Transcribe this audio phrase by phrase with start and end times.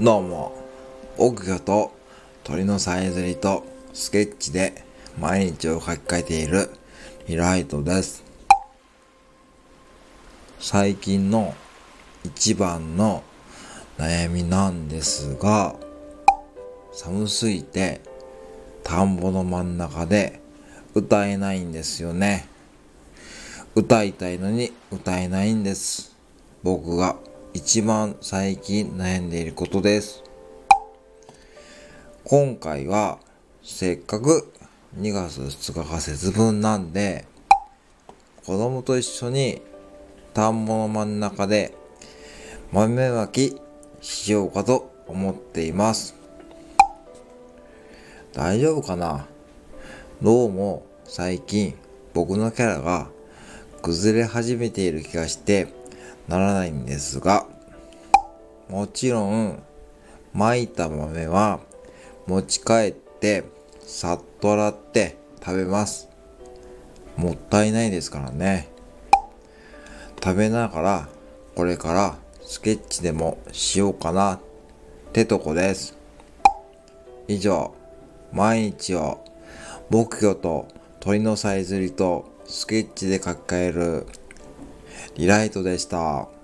[0.00, 0.52] どうも、
[1.16, 1.90] 奥魚と
[2.44, 4.84] 鳥のさえずりとスケッチで
[5.18, 6.70] 毎日を書き換えている
[7.26, 8.22] リライトです。
[10.60, 11.52] 最近の
[12.22, 13.24] 一番の
[13.96, 15.74] 悩みなんですが、
[16.92, 18.00] 寒すぎて
[18.84, 20.40] 田んぼの真ん中で
[20.94, 22.46] 歌えないんですよね。
[23.74, 26.14] 歌いたいのに歌えないんです。
[26.62, 27.16] 僕が
[27.58, 30.22] 一番最近悩んでいることです。
[32.22, 33.18] 今回は
[33.64, 34.52] せっかく
[34.96, 37.24] 2月2日が節分なんで
[38.46, 39.60] 子供と一緒に
[40.34, 41.74] 田んぼの真ん中で
[42.70, 43.60] 豆まき
[44.00, 46.14] しようかと思っています。
[48.34, 49.26] 大丈夫かな？
[50.22, 51.74] どうも最近
[52.14, 53.08] 僕のキャラが
[53.82, 55.76] 崩れ始めている気がして
[56.28, 57.46] ならないんですが
[58.68, 59.62] もちろん
[60.34, 61.60] 巻いた豆は
[62.26, 63.44] 持ち帰って
[63.80, 66.08] さっと洗って食べます。
[67.16, 68.68] もったいないですからね。
[70.22, 71.08] 食べながら
[71.56, 74.40] これからスケッチでもしようかなっ
[75.12, 75.96] てとこです。
[77.26, 77.74] 以上
[78.32, 79.24] 毎日を
[79.88, 80.68] 木魚と
[81.00, 84.06] 鳥のさえずりとスケッチで書き換える
[85.16, 86.37] リライトでした。